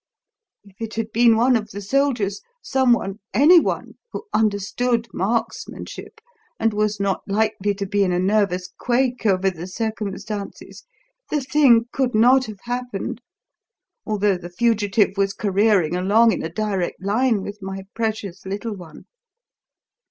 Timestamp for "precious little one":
17.93-19.05